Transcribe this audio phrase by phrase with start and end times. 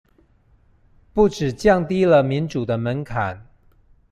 [1.13, 3.39] 不只降低了民主的門檻